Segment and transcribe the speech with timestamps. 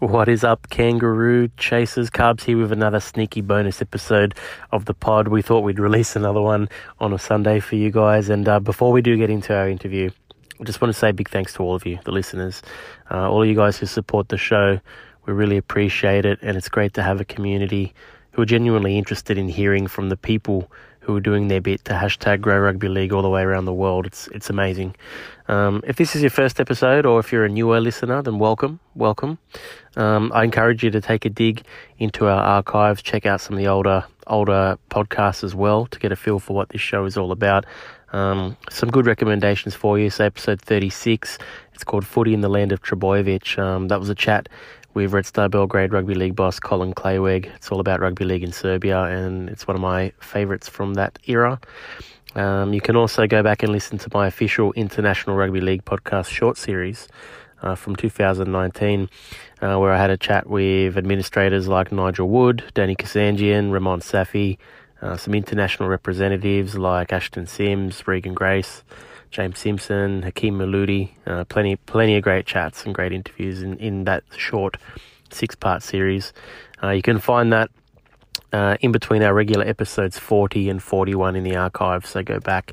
[0.00, 2.08] What is up, kangaroo chasers?
[2.08, 4.34] Carbs here with another sneaky bonus episode
[4.72, 5.28] of the pod.
[5.28, 8.30] We thought we'd release another one on a Sunday for you guys.
[8.30, 10.08] And uh, before we do get into our interview,
[10.58, 12.62] I just want to say big thanks to all of you, the listeners,
[13.10, 14.80] uh, all of you guys who support the show.
[15.26, 16.38] We really appreciate it.
[16.40, 17.92] And it's great to have a community
[18.32, 21.92] who are genuinely interested in hearing from the people who are doing their bit to
[21.92, 24.06] hashtag Grow Rugby League all the way around the world.
[24.06, 24.94] It's it's amazing.
[25.48, 28.78] Um, if this is your first episode, or if you're a newer listener, then welcome,
[28.94, 29.38] welcome.
[29.96, 31.64] Um, I encourage you to take a dig
[31.98, 36.12] into our archives, check out some of the older older podcasts as well to get
[36.12, 37.66] a feel for what this show is all about.
[38.12, 40.10] Um, some good recommendations for you.
[40.10, 41.38] So episode 36,
[41.74, 43.58] it's called Footy in the Land of Trbojevic.
[43.58, 44.48] Um, that was a chat
[44.94, 47.46] with Red Star Belgrade Rugby League boss Colin Clayweg.
[47.54, 51.18] It's all about rugby league in Serbia, and it's one of my favourites from that
[51.26, 51.60] era.
[52.34, 56.28] Um, you can also go back and listen to my official International Rugby League podcast
[56.28, 57.08] short series
[57.62, 59.08] uh, from 2019,
[59.60, 64.58] uh, where I had a chat with administrators like Nigel Wood, Danny Kazandjian, Ramon Safi,
[65.02, 68.84] uh, some international representatives like Ashton Sims, Regan Grace,
[69.30, 74.04] James Simpson, Hakim Miloudi, uh, plenty plenty of great chats and great interviews in, in
[74.04, 74.76] that short
[75.30, 76.32] six part series.
[76.82, 77.70] Uh, you can find that
[78.52, 82.06] uh, in between our regular episodes 40 and 41 in the archive.
[82.06, 82.72] So go back,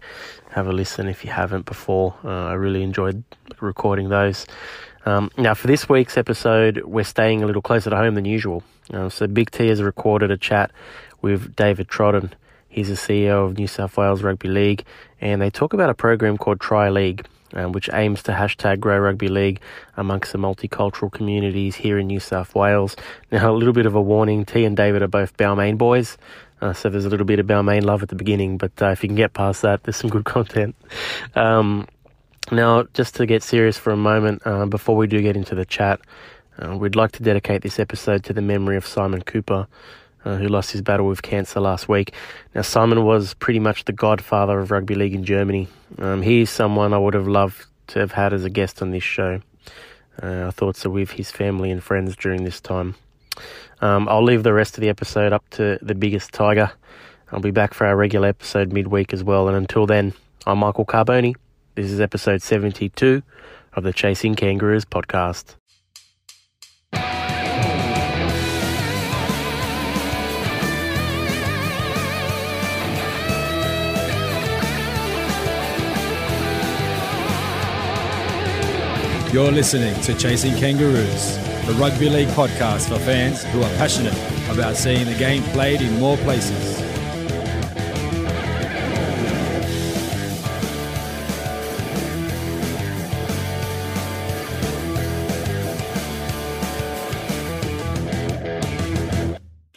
[0.51, 2.15] have a listen if you haven't before.
[2.23, 3.23] Uh, I really enjoyed
[3.59, 4.45] recording those.
[5.05, 8.63] Um, now, for this week's episode, we're staying a little closer to home than usual.
[8.93, 10.71] Uh, so Big T has recorded a chat
[11.21, 12.33] with David Trodden.
[12.69, 14.85] He's the CEO of New South Wales Rugby League,
[15.21, 18.99] and they talk about a program called Try League, um, which aims to hashtag grow
[18.99, 19.61] rugby league
[19.95, 22.95] amongst the multicultural communities here in New South Wales.
[23.31, 26.17] Now, a little bit of a warning T and David are both Balmain boys.
[26.61, 29.03] Uh, so there's a little bit of Balmain love at the beginning, but uh, if
[29.03, 30.75] you can get past that, there's some good content.
[31.35, 31.87] Um,
[32.51, 35.65] now, just to get serious for a moment, uh, before we do get into the
[35.65, 35.99] chat,
[36.59, 39.67] uh, we'd like to dedicate this episode to the memory of Simon Cooper,
[40.27, 42.13] uh, who lost his battle with cancer last week.
[42.53, 45.69] Now, Simon was pretty much the godfather of rugby league in Germany.
[45.99, 49.03] Um, he's someone I would have loved to have had as a guest on this
[49.03, 49.39] show.
[50.21, 52.95] Uh, our thoughts are with his family and friends during this time.
[53.79, 56.71] Um, I'll leave the rest of the episode up to the biggest tiger.
[57.31, 59.47] I'll be back for our regular episode midweek as well.
[59.47, 60.13] And until then,
[60.45, 61.35] I'm Michael Carboni.
[61.75, 63.21] This is episode 72
[63.73, 65.56] of the Chasing Kangaroos podcast.
[79.33, 84.15] You're listening to Chasing Kangaroos, the rugby league podcast for fans who are passionate
[84.49, 86.86] about seeing the game played in more places.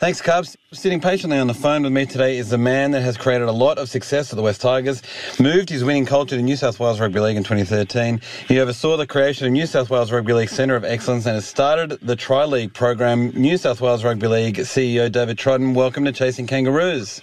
[0.01, 0.57] Thanks, Cubs.
[0.73, 3.53] Sitting patiently on the phone with me today is the man that has created a
[3.53, 5.03] lot of success for the West Tigers,
[5.39, 8.19] moved his winning culture to New South Wales Rugby League in 2013.
[8.49, 11.45] He oversaw the creation of New South Wales Rugby League Centre of Excellence and has
[11.45, 13.29] started the Try League program.
[13.39, 17.21] New South Wales Rugby League CEO David Trodden, welcome to Chasing Kangaroos.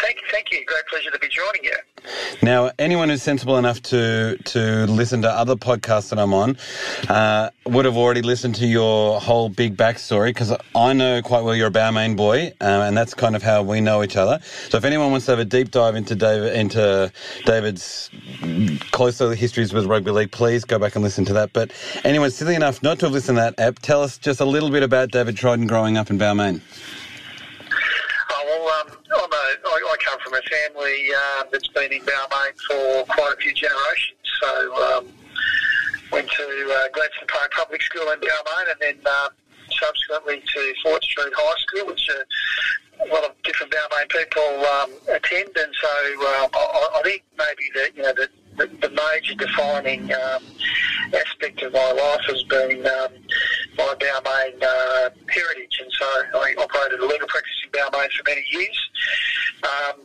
[0.00, 0.64] Um, thank you, thank you.
[0.64, 1.76] Great pleasure to be joining you.
[2.42, 6.56] Now, anyone who's sensible enough to to listen to other podcasts that I'm on
[7.08, 11.54] uh, would have already listened to your whole big backstory because I know quite well
[11.54, 14.40] you're a Balmain boy, uh, and that's kind of how we know each other.
[14.68, 17.12] So, if anyone wants to have a deep dive into David into
[17.44, 18.10] David's
[18.92, 21.52] closer histories with rugby league, please go back and listen to that.
[21.52, 21.72] But
[22.04, 24.70] anyone silly enough not to have listened to that app, tell us just a little
[24.70, 26.60] bit about David Trodden growing up in Balmain.
[28.32, 30.40] Oh, well, um, I'm a, I, I come from a
[31.14, 34.18] uh, that's been in Balmain for quite a few generations.
[34.42, 35.08] So, um,
[36.12, 39.30] went to uh, Gladstone Park Public School in Balmain and then um,
[39.80, 44.92] subsequently to Fort Street High School, which uh, a lot of different Balmain people um,
[45.08, 45.50] attend.
[45.56, 45.88] And so
[46.42, 50.42] um, I, I think maybe that, you know, the, the, the major defining um,
[51.14, 53.12] aspect of my life has been um,
[53.76, 55.80] my Balmain uh, heritage.
[55.80, 56.04] And so
[56.38, 58.90] I operated a legal practice in Balmain for many years.
[59.62, 60.00] Um,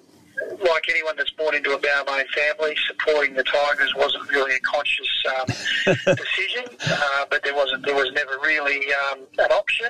[0.64, 5.24] like anyone that's born into a Balmain family, supporting the Tigers wasn't really a conscious
[5.40, 5.48] um,
[6.16, 9.88] decision, uh, but there wasn't there was never really um, an option.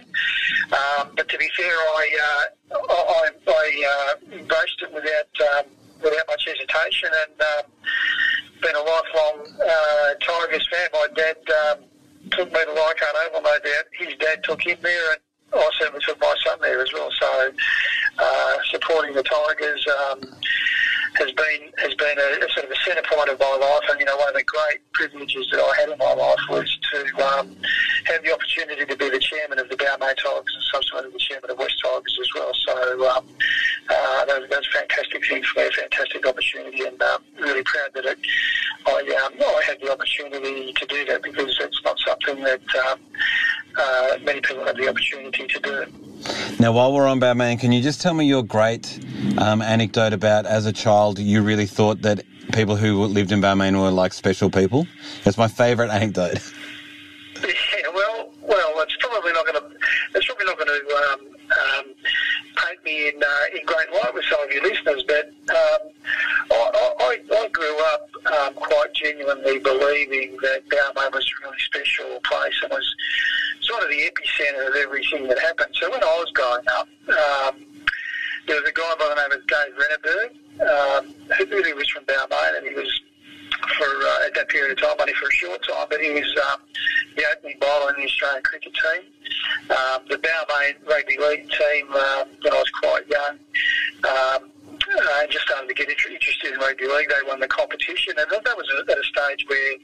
[0.72, 5.72] Um, but to be fair, I uh, I, I uh, embraced it without um,
[6.04, 7.72] without much hesitation, and um,
[8.62, 10.90] been a lifelong uh, Tigers fan.
[10.94, 11.38] My dad
[11.72, 11.84] um,
[12.32, 13.86] took me to Leichhardt Oval, no doubt.
[13.98, 15.22] His dad took him there, and
[15.54, 17.10] I certainly took my son there as well.
[17.20, 17.52] So
[18.18, 20.22] uh, supporting the Tigers um,
[21.16, 24.00] has been has been a, a, sort of a centre point of my life, and
[24.00, 24.82] you know one of the great
[25.98, 27.56] my life was to um,
[28.06, 31.52] have the opportunity to be the chairman of the Balmain Tigers and subsequently the chairman
[31.52, 32.52] of West Tigers as well.
[32.54, 33.26] So um,
[33.90, 37.24] uh, that, was, that was a fantastic thing for me, a fantastic opportunity, and um,
[37.40, 38.20] really proud that it,
[38.88, 43.00] I um, I had the opportunity to do that because it's not something that um,
[43.78, 45.86] uh, many people have the opportunity to do.
[46.60, 49.00] Now, while we're on Balmain, can you just tell me your great
[49.38, 53.80] um, anecdote about as a child you really thought that people who lived in Balmain
[53.80, 54.88] were like special people?
[55.26, 56.40] It's my favourite anecdote.
[57.44, 59.78] Yeah, well, well, it's probably not going to.
[60.16, 61.20] It's probably not going to um,
[61.52, 61.86] um,
[62.56, 65.92] paint me in uh, in great light with some of your listeners, but um,
[66.50, 72.20] I, I, I, grew up um, quite genuinely believing that Balmain was a really special
[72.24, 72.96] place and was
[73.62, 75.76] sort of the epicentre of everything that happened.
[75.80, 77.66] So when I was growing up, um,
[78.48, 82.06] there was a guy by the name of Dave Renneberg, um, who really was from
[82.06, 83.02] Balmain, and he was
[83.78, 86.38] for uh, at that period of time, only for a short time, but he was
[86.52, 86.62] um,
[87.16, 89.12] the opening bowler in the Australian cricket team.
[89.70, 93.40] Um, the Balmain rugby league team um, when I was quite young.
[94.04, 94.52] Um,
[94.88, 97.10] and just started to get interested in rugby league.
[97.10, 99.78] They won the competition, and that was at a stage where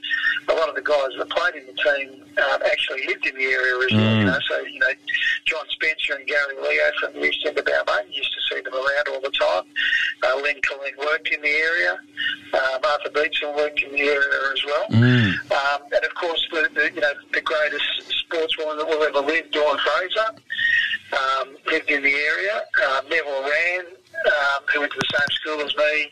[0.50, 3.46] a lot of the guys that played in the team um, actually lived in the
[3.46, 4.16] area as well.
[4.16, 4.26] You mm.
[4.26, 4.94] know, so you know,
[5.46, 8.74] John Spencer and Gary Leo from the East End of Balmain used to see them
[8.74, 9.64] around all the time.
[10.24, 12.00] Uh, Len Killeen worked in the area.
[12.54, 14.88] Uh, Arthur Beetson worked in the area as well.
[14.90, 15.34] Mm.
[15.52, 19.50] Um, and of course, the, the, you know the greatest sportswoman that will ever live,
[19.52, 20.30] Dawn Fraser,
[21.14, 22.62] um, lived in the area.
[22.84, 23.81] Uh, Neville um, who
[24.82, 26.12] went to the same school as me,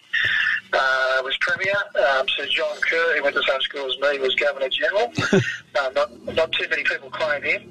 [0.74, 1.74] uh, was Premier.
[1.98, 5.12] Um, Sir John Kerr, who went to the same school as me, was Governor General.
[5.34, 7.62] uh, not, not too many people claim him.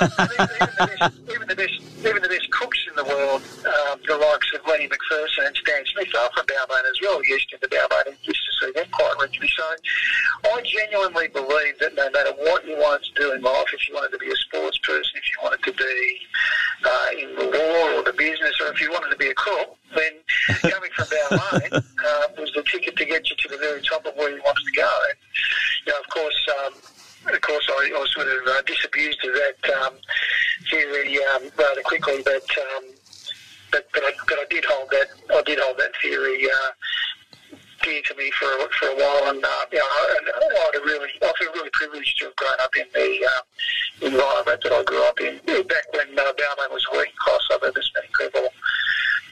[0.00, 4.60] Um, even, the best, even, the best, cooks in the world, um, the likes of
[4.66, 7.24] Lenny McPherson and Stan Smith, are from Balmain as well.
[7.24, 9.50] Used into Balmain and used to see them quite regularly.
[9.56, 9.64] So
[10.54, 13.94] I genuinely believe that no matter what you wanted to do in life, if you
[13.94, 16.20] wanted to be a sports person, if you wanted to be
[16.84, 19.76] uh, in the law or the business, or if you wanted to be a cook,
[21.30, 24.04] then coming from Balmain uh, was the ticket to get you to the very top
[24.06, 24.90] of where you wanted to go.
[25.08, 25.18] And,
[25.86, 26.74] you know, of course, um,
[27.34, 29.94] of course, I, I was sort of uh, disabused of that um,
[30.70, 32.84] theory um, rather quickly, but, um,
[33.70, 36.70] but but I, but I did hold that I did hold that theory uh,
[37.82, 38.48] dear to me for
[38.78, 42.24] for a while, and uh, you know, I, I really I feel really privileged to
[42.26, 45.38] have grown up in the uh, environment that I grew up in
[45.68, 48.48] back when uh, Balmain was a working class suburb, as many people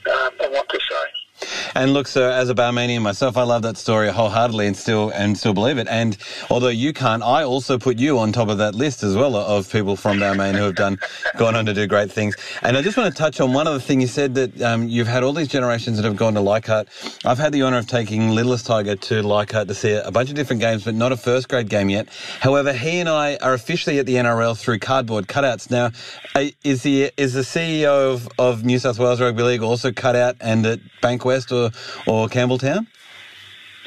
[0.07, 1.68] um, I want to say.
[1.79, 5.37] And look, sir, as a Balmainian myself, I love that story wholeheartedly and still and
[5.37, 5.87] still believe it.
[5.87, 6.17] And
[6.49, 9.71] although you can't, I also put you on top of that list as well of
[9.71, 10.99] people from Balmain who have done
[11.39, 12.35] gone on to do great things.
[12.61, 14.01] And I just want to touch on one other thing.
[14.01, 16.89] You said that um, you've had all these generations that have gone to Leichhardt.
[17.25, 20.35] I've had the honour of taking littlest Tiger to Leichhardt to see a bunch of
[20.35, 22.09] different games, but not a first grade game yet.
[22.41, 25.71] However, he and I are officially at the NRL through cardboard cutouts.
[25.71, 25.91] Now,
[26.65, 30.35] is the is the CEO of, of New South Wales Rugby League also cut out
[30.41, 31.71] and at Bankwest or,
[32.05, 32.85] or Campbelltown?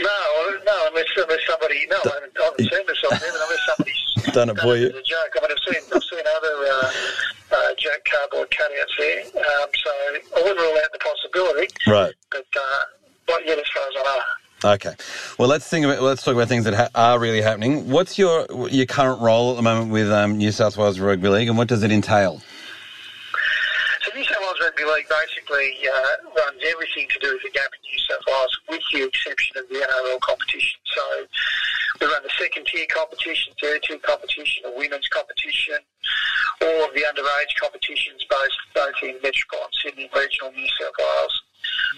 [0.01, 3.67] No, no, unless, unless somebody, no, I haven't, I haven't seen this on them, unless
[3.67, 4.89] somebody's done it for you.
[4.89, 5.37] Joke.
[5.37, 6.93] I mean, I've seen, I've seen other uh,
[7.53, 9.91] uh, joke cardboard cutouts there, um, so
[10.37, 11.69] I wouldn't rule out the possibility.
[11.87, 12.15] Right.
[12.31, 12.85] But uh,
[13.29, 14.23] not yet, as far as I know.
[14.65, 14.95] Okay,
[15.41, 17.91] well let's think about let's talk about things that ha- are really happening.
[17.91, 21.49] What's your your current role at the moment with um, New South Wales Rugby League,
[21.49, 22.41] and what does it entail?
[24.03, 27.65] So New South Wales Rugby League basically uh, runs everything to do with the game
[27.75, 30.79] in New South Wales, with the exception of the NRL competition.
[30.95, 31.27] So
[32.01, 35.79] we run the second tier competition, third tier competition, a women's competition,
[36.63, 41.37] all of the underage competitions, both both in Metropolitan Sydney, regional New South Wales.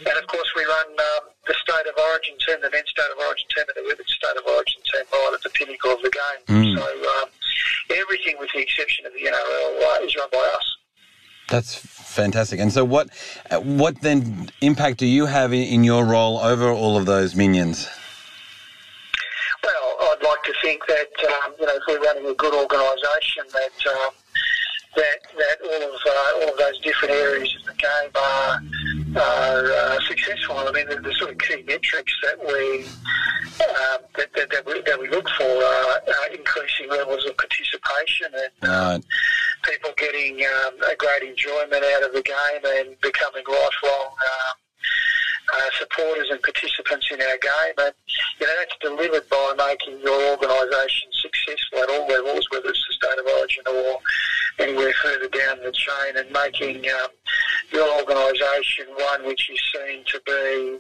[0.06, 3.18] And of course, we run um, the state of origin team, the men's state of
[3.18, 6.10] origin team, and the women's state of origin team right at the pinnacle of the
[6.10, 6.42] game.
[6.48, 6.76] Mm.
[6.76, 7.28] So um,
[7.90, 10.76] everything, with the exception of the NRL, uh, is run by us.
[11.48, 12.60] That's fantastic.
[12.60, 13.10] And so, what
[13.62, 17.88] what then impact do you have in, in your role over all of those minions?
[19.64, 23.44] Well, I'd like to think that um, you know if we're running a good organisation,
[23.52, 24.12] that um,
[24.96, 28.60] that that all of uh, all of those different areas of the game are
[29.16, 30.58] are uh, successful.
[30.58, 32.84] I mean, the, the, sort of key metrics that we
[33.64, 36.00] um, that, that, that, we, that we look for are,
[36.32, 39.02] increasing levels of participation and um,
[39.62, 44.10] people getting um, a great enjoyment out of the game and becoming lifelong.
[44.10, 44.56] Um,
[45.52, 47.94] uh, supporters and participants in our game, and
[48.40, 52.94] you know that's delivered by making your organisation successful at all levels, whether it's the
[52.94, 53.98] state of origin or
[54.58, 57.08] anywhere further down the chain, and making um,
[57.72, 60.78] your organisation one which is seen to be,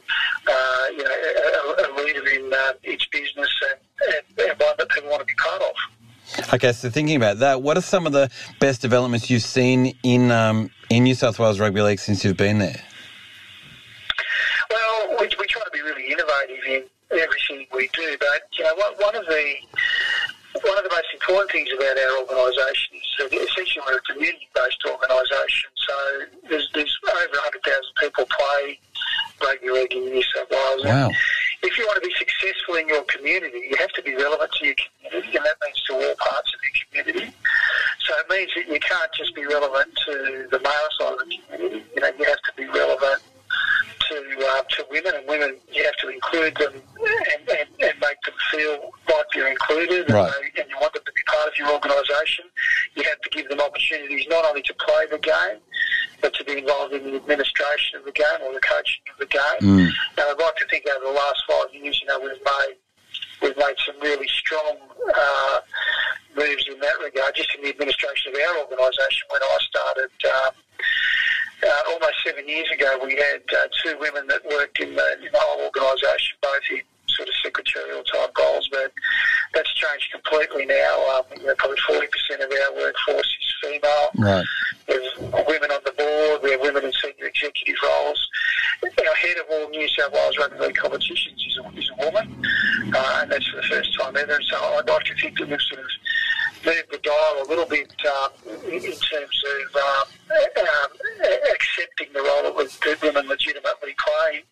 [0.48, 5.10] uh, you know, a, a leader in uh, its business and, and, one that people
[5.10, 6.54] want to be part of.
[6.54, 10.30] Okay, so thinking about that, what are some of the best developments you've seen in
[10.30, 12.82] um, in New South Wales Rugby League since you've been there?
[14.70, 18.74] Well, we, we try to be really innovative in everything we do, but you know,
[19.04, 19.54] one, of the
[20.64, 24.82] one of the most important things about our organisation is that essentially we're a community-based
[24.88, 25.68] organisation.
[25.76, 25.94] So
[26.48, 27.60] there's, there's over 100,000
[28.00, 28.78] people play
[29.42, 30.84] rugby league in New South Wales.
[30.84, 31.10] Wow.
[31.62, 34.66] If you want to be successful in your community, you have to be relevant to
[34.66, 37.34] your community, and that means to all parts of your community.
[38.04, 41.38] So it means that you can't just be relevant to the male side of the
[41.44, 41.84] community.
[41.96, 43.22] You know, you have to be relevant
[44.08, 48.20] to uh, to women, and women you have to include them and, and, and make
[48.24, 50.30] them feel like you're included, Right.
[50.30, 52.46] and, they, and you want them to be part of your organisation.
[52.96, 55.58] You have to give them opportunities not only to play the game,
[56.20, 59.26] but to be involved in the administration of the game or the coaching of the
[59.26, 59.60] game.
[59.60, 59.88] Mm.
[59.88, 62.76] And I'd like to think over the last five years, you know, we've made
[63.42, 64.76] we've made some really strong
[65.14, 65.58] uh,
[66.36, 67.34] moves in that regard.
[67.34, 70.10] Just in the administration of our organisation, when I started.
[70.24, 70.54] Um,
[71.64, 75.32] uh, almost seven years ago, we had uh, two women that worked in the, in
[75.32, 78.92] the whole organisation, both in sort of secretarial type roles, but
[79.54, 80.94] that's changed completely now.
[81.16, 82.04] Um, you know, probably 40%
[82.44, 84.08] of our workforce is female.
[84.18, 84.44] Right.
[84.86, 85.16] There's
[85.46, 86.42] women on the board.
[86.42, 87.30] We have women in senior
[87.84, 88.28] roles.
[88.82, 92.44] Our head of all New South Wales rugby league competitions is a, is a woman,
[92.94, 94.38] uh, and that's for the first time ever.
[94.42, 95.86] So I'd like to think that we've sort of
[96.64, 98.30] moved the dial a little bit um,
[98.66, 100.90] in, terms of um, um,
[101.52, 104.44] accepting the role that women legitimately play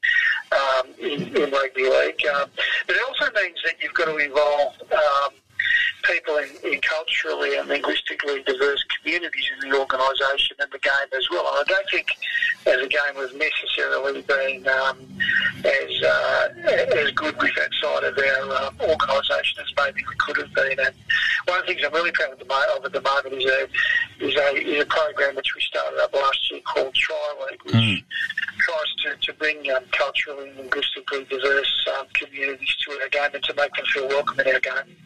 [0.53, 2.25] um, in, in rugby league.
[2.35, 2.49] Um,
[2.87, 5.33] but it also means that you've got to involve um,
[6.05, 10.52] people in, in culturally and linguistically diverse communities in the organisation
[25.83, 28.05] program which we started up last year called Try League, which
[28.59, 33.45] tries to, to bring um, culturally and linguistically diverse um, communities to our game and
[33.45, 34.97] to make them feel welcome in our game.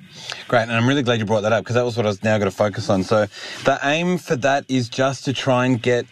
[0.48, 2.22] Great, and I'm really glad you brought that up because that was what I was
[2.22, 3.02] now going to focus on.
[3.02, 3.26] So,
[3.64, 6.06] the aim for that is just to try and get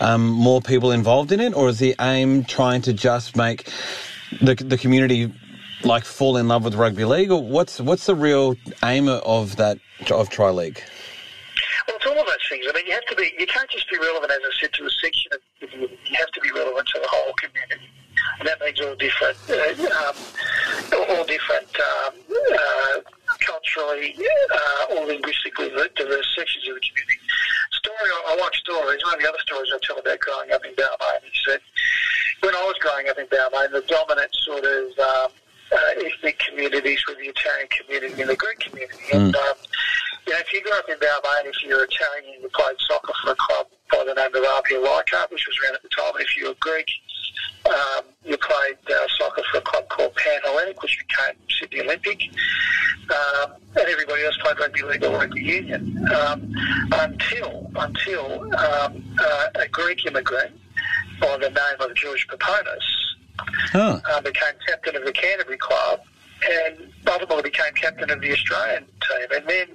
[0.00, 3.70] um, more people involved in it, or is the aim trying to just make
[4.40, 5.32] the the community
[5.84, 9.78] like fall in love with rugby league, or what's what's the real aim of that
[10.10, 10.82] of Try League?
[11.86, 12.66] Well, it's all of those things.
[12.68, 13.34] I mean, you have to be.
[13.38, 15.98] You can't just be relevant, as I said, to a section of the community.
[16.06, 17.90] You have to be relevant to the whole community,
[18.38, 19.58] and that means all different, uh,
[19.98, 20.16] um,
[21.10, 22.96] all different um, uh,
[23.42, 27.18] culturally uh, or linguistically diverse sections of the community.
[27.74, 28.08] Story.
[28.08, 29.02] I, I like stories.
[29.04, 31.60] One of the other stories I tell about growing up in Balmain is that
[32.40, 35.30] when I was growing up in Balmain, the dominant sort of um,
[35.72, 39.04] uh, ethnic communities were the Italian community and the Greek community.
[39.12, 39.56] And um,
[40.26, 43.12] you know, if you grew up in Balmain, if you're Italian, and you played soccer
[43.22, 46.12] for a club by the name of Apia Leichhardt, which was around at the time.
[46.14, 46.90] And if you were Greek,
[47.66, 52.20] um, you played uh, soccer for a club called Pan Hellenic, which became Sydney Olympic.
[53.08, 54.22] Um, and everybody
[54.88, 56.52] played rugby league union um,
[56.92, 60.52] until until um, uh, a Greek immigrant
[61.20, 62.82] by the name of George Peponis
[63.70, 64.00] Huh.
[64.04, 66.00] uh, became captain of the Canterbury club
[66.50, 69.28] and ultimately became captain of the Australian team.
[69.30, 69.68] And then,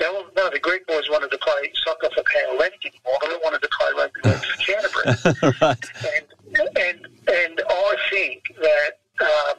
[0.00, 3.36] you know, of the Greek boys wanted to play soccer for Atlantic anymore, but they
[3.42, 5.54] wanted to play rugby league for Canterbury.
[5.60, 5.90] right.
[6.16, 9.58] and, and, and I think that, um,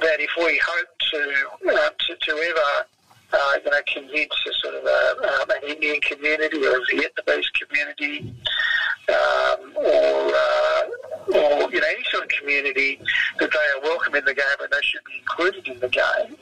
[0.00, 2.86] that if we hope to, uh, to, to ever
[3.42, 7.50] uh, you know, convince a sort of a, um, an Indian community or a Vietnamese
[7.60, 8.34] community
[9.08, 10.82] um, or, uh,
[11.34, 13.00] or you know any sort of community
[13.38, 16.36] that they are welcome in the game and they should be included in the game.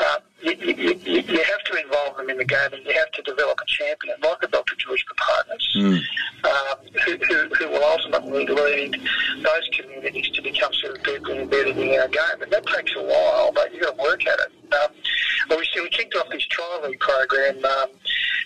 [0.00, 3.10] Uh, you, you, you, you have to involve them in the game and you have
[3.10, 4.76] to develop a champion like a Dr.
[4.76, 6.00] George Peponis Mm.
[6.44, 8.94] um, who, who, who will ultimately lead
[9.42, 12.42] those communities to become sort of deeply embedded in our game.
[12.42, 14.74] And that takes a while, but you've got to work at it.
[14.74, 14.90] Um,
[15.48, 16.32] but we, see, we kicked off
[16.88, 17.88] league program um,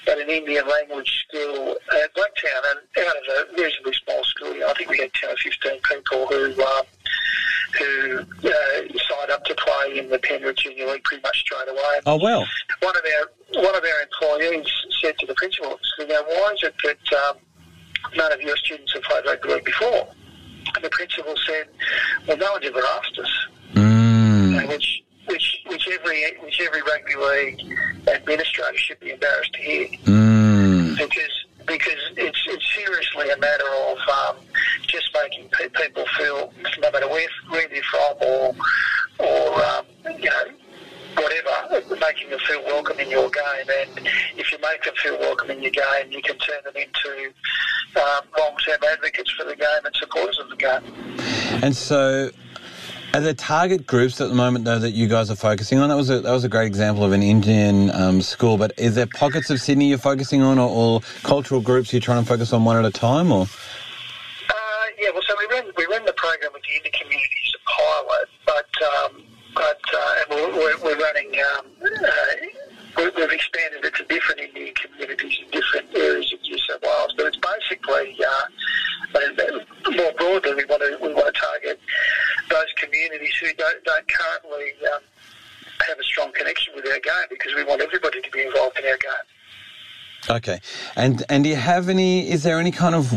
[0.08, 2.62] at an Indian language school at Blacktown,
[2.96, 5.37] and out of a reasonably small school, you know, I think we had 10 or
[5.37, 6.84] 15 people who um,
[7.78, 12.00] who uh, signed up to play in the Penrith Junior League pretty much straight away.
[12.06, 12.46] Oh well.
[12.80, 14.66] One of our one of our employees
[15.02, 17.37] said to the principal, "You know, why is it that um,
[18.16, 20.08] none of your students have played rugby league before?"
[20.75, 21.68] And the principal said,
[22.26, 24.68] "Well, no one's ever asked us." Mm.
[24.68, 27.61] Which which which every which every rugby league
[28.23, 29.87] administrators should be embarrassed to hear.
[30.05, 30.97] Mm.
[30.97, 34.37] Because because it's it's seriously a matter of um,
[34.87, 38.55] just making pe- people feel, no matter where where they're from or
[39.19, 39.85] or um,
[40.19, 40.45] you know
[41.17, 43.67] whatever, making them feel welcome in your game.
[43.81, 47.33] And if you make them feel welcome in your game, you can turn them into
[47.97, 50.83] um, long term advocates for the game and supporters of the game.
[51.62, 52.31] And so,
[53.14, 55.88] are there target groups at the moment though that you guys are focusing on?
[55.88, 58.57] That was a that was a great example of an Indian um, school.
[58.57, 62.23] But is there pockets of Sydney you're focusing on, or, or cultural groups you're trying
[62.23, 63.42] to focus on one at a time, or?
[63.42, 64.54] Uh,
[64.99, 68.71] yeah, well, so we run we run the program with the Indian communities pilot, but
[68.97, 69.23] um,
[69.54, 71.33] but uh, and we're, we're, running.
[71.57, 72.09] Um, uh,
[72.97, 77.14] we- we've expanded it to different Indian communities in different areas of New South Wales,
[77.16, 81.81] but it's basically uh, more broadly we want to we want to target
[82.49, 85.02] those communities who don't don't currently um,
[85.87, 88.85] have a strong connection with our game because we want everybody to be involved in
[88.85, 89.26] our game.
[90.32, 90.60] Okay,
[90.96, 92.30] and and do you have any?
[92.30, 93.12] Is there any kind of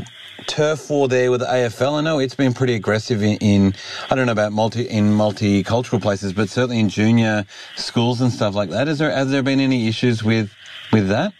[0.47, 1.93] turf war there with the AFL?
[1.93, 3.73] I know it's been pretty aggressive in, in
[4.09, 7.45] I don't know about multi in multicultural places, but certainly in junior
[7.77, 8.89] schools and stuff like that.
[8.89, 10.53] Is there has there been any issues with
[10.91, 11.31] with that?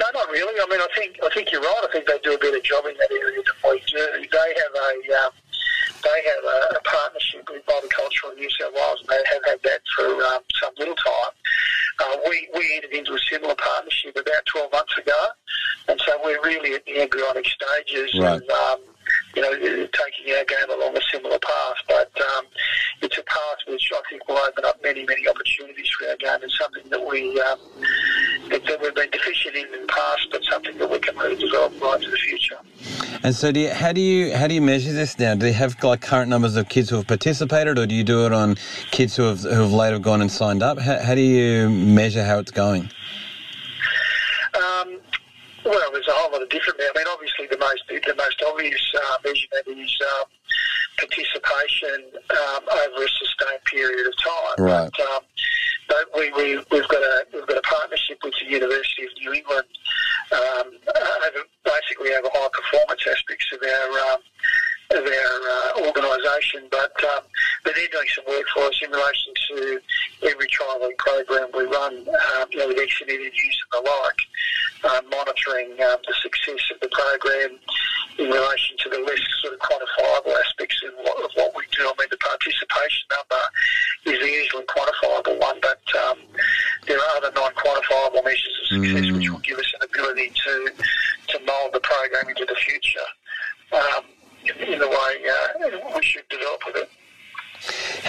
[0.00, 0.58] No, not really.
[0.60, 1.80] I mean, I think I think you're right.
[1.84, 4.26] I think they do a better job in that area than we do.
[4.28, 5.32] They have a um,
[6.02, 9.80] they have a, a partnership with Multicultural New South Wales, and they have had that
[9.94, 11.32] for um, some little time.
[12.00, 15.26] Uh, we we entered into a similar partnership about 12 months ago,
[15.88, 18.40] and so we're really at the embryonic stages Right.
[18.40, 18.80] of um,
[19.36, 21.76] you know taking our game along a similar path.
[21.88, 22.44] But um,
[23.02, 26.42] it's a path which I think will open up many many opportunities for our game,
[26.42, 27.58] and something that we um,
[28.50, 31.80] that, we've been deficient in in the past, but something that we can really develop
[31.80, 32.58] right into the future.
[33.22, 35.34] And so, do you, how do you how do you measure this now?
[35.34, 38.26] Do you have like current numbers of kids who have participated, or do you do
[38.26, 38.56] it on
[38.90, 40.78] kids who have who have later gone and signed up?
[40.78, 42.90] How, how do you measure how it's going?
[44.54, 45.00] Um,
[45.64, 46.80] well, there's a whole lot of different.
[46.80, 50.26] I mean, obviously, the most the most obvious uh, measurement is um,
[50.98, 54.64] participation um, over a sustained period of time.
[54.64, 54.90] Right.
[54.96, 55.24] But,
[56.14, 59.66] we, we we've got a we've got a partnership with the University of New England
[60.32, 60.66] um,
[61.26, 64.20] over basically over high performance aspects of our um,
[64.90, 67.22] of our uh, organisation, but um,
[67.64, 69.80] but they're doing some work for us in relation to
[70.22, 74.20] every trial and program we run, um, you know, with exit interviews and the like,
[74.92, 77.58] um, monitoring um, the success of the program
[78.18, 81.84] in relation to the less sort of quantifiable aspects of what, of what we do.
[81.84, 83.42] I mean, the participation number
[84.06, 86.18] is the easily quantifiable one, but um,
[86.86, 90.72] there are other non-quantifiable measures of success which will give us an ability to
[91.28, 93.08] to mould the program into the future
[93.72, 94.04] um,
[94.44, 96.90] in, in the way uh, we should develop with it.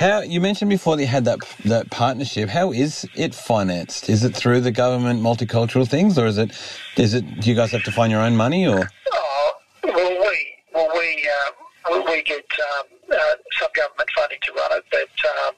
[0.01, 2.49] How you mentioned before that you had that that partnership.
[2.49, 4.09] How is it financed?
[4.09, 6.49] Is it through the government multicultural things, or is it
[6.97, 9.51] is it do you guys have to find your own money, or Oh,
[9.83, 12.45] well, we well we uh, we- get
[12.79, 13.17] um, uh,
[13.59, 15.09] some government funding to run it, but
[15.47, 15.53] um,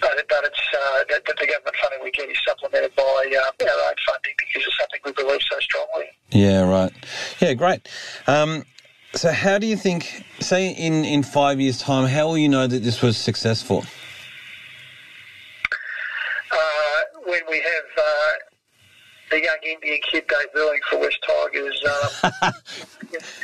[0.00, 3.88] but, but it's uh, that the government funding we get is supplemented by uh, our
[3.88, 6.06] own funding because it's something we believe so strongly.
[6.30, 6.92] yeah, right,
[7.38, 7.88] yeah, great.
[8.26, 8.64] Um,
[9.14, 10.24] so how do you think?
[10.40, 13.84] Say in in five years' time, how will you know that this was successful?
[16.50, 18.02] Uh, when we have uh,
[19.30, 21.82] the young Indian kid debuting for West Tigers
[22.42, 22.52] um,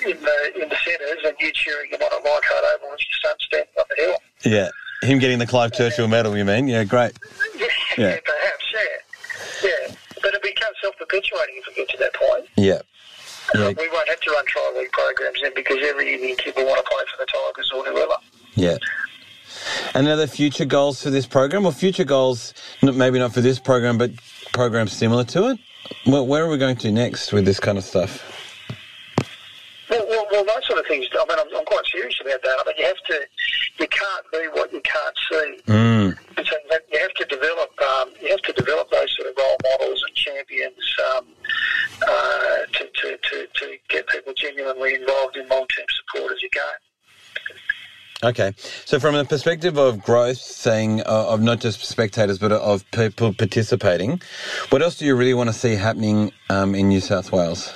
[0.06, 3.30] in the in the centres and you cheering him on at Leichhardt Oval as your
[3.30, 4.16] son standing on the hill.
[4.44, 6.36] Yeah, him getting the Clive Churchill medal.
[6.36, 6.68] You mean?
[6.68, 7.12] Yeah, great.
[7.96, 8.18] Yeah, Yeah.
[8.24, 9.68] perhaps, yeah.
[9.88, 9.94] Yeah.
[10.22, 12.46] But it becomes self perpetuating if we get to that point.
[12.56, 12.80] Yeah,
[13.54, 16.66] yeah, we won't have to run trial league programs then because every Indian kid will
[16.66, 18.14] want to play for the Tigers or whoever.
[18.54, 18.76] yeah.
[19.94, 22.54] And are there future goals for this program, or future goals?
[22.82, 24.12] Maybe not for this program, but
[24.52, 25.58] programs similar to it.
[26.06, 28.22] Where are we going to next with this kind of stuff?
[30.38, 31.04] Well, those sort of things.
[31.12, 32.56] I mean, I'm, I'm quite serious about that.
[32.60, 33.26] I mean, you have to,
[33.80, 35.62] you can't be what you can't see.
[35.72, 36.16] Mm.
[36.36, 39.28] And so you have- you have to develop, um, you have to develop those sort
[39.30, 41.26] of role models and champions um,
[42.06, 46.68] uh, to, to, to, to get people genuinely involved in long-term support as you go.
[48.28, 48.52] Okay,
[48.84, 53.32] so from the perspective of growth, saying uh, of not just spectators but of people
[53.34, 54.20] participating,
[54.70, 57.72] what else do you really want to see happening um, in New South Wales?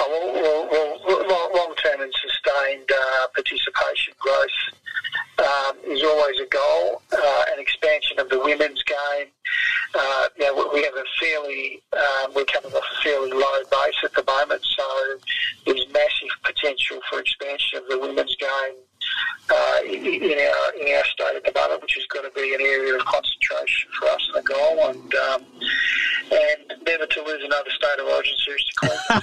[0.00, 4.50] Oh, well, well, well, long- long-term and sustained uh, participation growth
[5.38, 7.00] um, is always a goal.
[7.12, 9.28] Uh, an expansion of the women's game.
[9.94, 13.94] Uh, you know, we have a fairly, um, we're coming off a fairly low base
[14.02, 14.84] at the moment, so
[15.66, 18.74] there's massive potential for expansion of the women's game
[19.50, 22.54] uh, in, in our in our state at the moment, which has got to be
[22.54, 24.88] an area of concentration for us and a goal.
[24.88, 25.44] And um,
[26.32, 29.22] and never to lose another state of origin series to Queensland.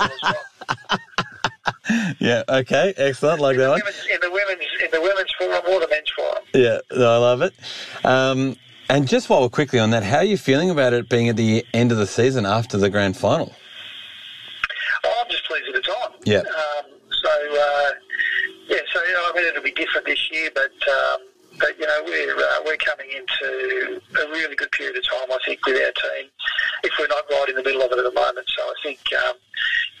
[0.00, 2.05] as well.
[2.18, 3.80] Yeah, okay, excellent, like that one.
[3.80, 6.42] In the women's in the women's forum or the men's forum.
[6.54, 7.54] Yeah, I love it.
[8.04, 8.56] Um,
[8.88, 11.36] And just while we're quickly on that, how are you feeling about it being at
[11.36, 13.52] the end of the season after the grand final?
[15.04, 16.12] Oh, I'm just pleased that it's on.
[16.24, 16.38] Yeah.
[16.38, 17.90] Um, so, uh,
[18.68, 21.20] yeah, so I mean, it'll be different this year, but um,
[21.58, 25.30] but you know, we're uh, we're coming into a really good period of time.
[25.30, 26.30] I think with our team,
[26.84, 28.46] if we're not right in the middle of it at the moment.
[28.56, 29.36] So I think um,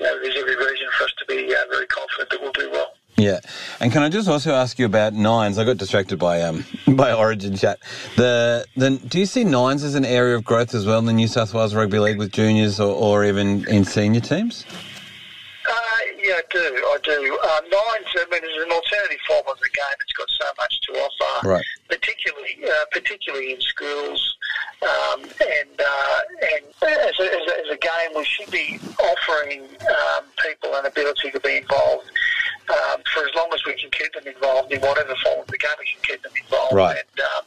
[0.00, 2.70] you know, there's every reason for us to be uh, very confident that we'll do
[2.70, 2.92] well.
[3.16, 3.40] Yeah,
[3.80, 5.56] and can I just also ask you about nines?
[5.56, 7.78] I got distracted by um by Origin chat.
[8.16, 11.14] The the do you see nines as an area of growth as well in the
[11.14, 14.66] New South Wales Rugby League with juniors or, or even in senior teams?
[15.66, 15.72] Uh,
[16.22, 16.58] yeah, I do.
[16.60, 17.38] I do.
[17.42, 19.96] Uh, nines, I mean, is an alternative form of the game.
[20.00, 21.64] It's got so much to offer, Right.
[21.88, 24.36] particularly uh, particularly in schools.
[24.82, 26.18] Um, and uh,
[26.54, 30.86] and as a, as, a, as a game, we should be offering um, people an
[30.86, 32.10] ability to be involved
[32.68, 35.58] um, for as long as we can keep them involved in whatever form of the
[35.58, 35.70] game.
[35.78, 36.74] We can keep them involved.
[36.74, 36.96] Right.
[36.98, 37.44] And um,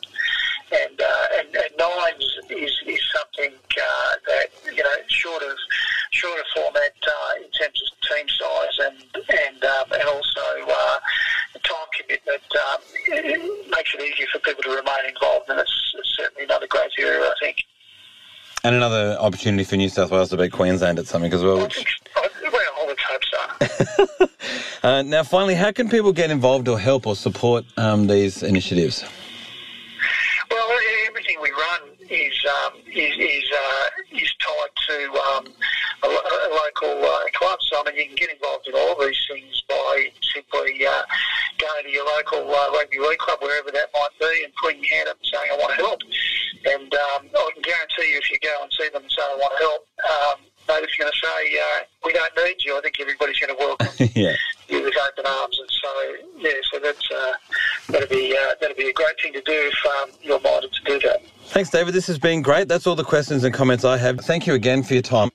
[0.72, 5.58] and, uh, and and nines is is something uh, that you know short of
[6.12, 8.98] short of format uh, in terms of team size and
[9.30, 11.00] and um, and also uh,
[11.70, 16.18] time commitment um, it, makes it easier for people to remain involved, and it's, it's
[16.18, 17.58] certainly another great area, I think.
[18.64, 21.60] And another opportunity for New South Wales to beat Queensland at something as well.
[21.60, 24.30] I Which, think, I, well, let's hope so.
[24.88, 29.06] uh, now, finally, how can people get involved or help or support um, these initiatives?
[30.52, 30.68] Well,
[31.08, 35.48] everything we run is um, is is, uh, is tied to um,
[36.04, 37.60] a, a local uh, club.
[37.62, 41.04] So I mean, you can get involved in all these things by simply uh,
[41.90, 45.10] to your local uh, rugby league club, wherever that might be, and putting your hand
[45.10, 46.00] up and saying, "I want to help."
[46.66, 49.36] And um, I can guarantee you, if you go and see them and say, "I
[49.36, 53.00] want to help," um, nobody's going to say, uh, "We don't need you." I think
[53.00, 54.36] everybody's going to welcome yeah.
[54.70, 55.90] you with open arms, and so
[56.38, 57.34] yeah, so that's uh,
[57.90, 60.84] that'd be uh, that'd be a great thing to do if um, you're minded to
[60.86, 61.22] do that.
[61.50, 61.94] Thanks, David.
[61.94, 62.68] This has been great.
[62.68, 64.20] That's all the questions and comments I have.
[64.22, 65.32] Thank you again for your time.